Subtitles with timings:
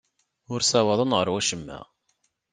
[0.53, 1.79] Ur ssawaḍen ɣer wacemma.